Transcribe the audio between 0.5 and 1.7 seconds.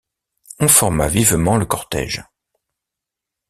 On forma vivement le